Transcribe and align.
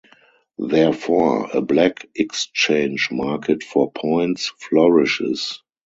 Therefore, 0.57 1.47
a 1.53 1.61
black 1.61 2.07
exchange 2.15 3.09
market 3.11 3.61
for 3.61 3.91
points 3.91 4.51
flourishes. 4.57 5.61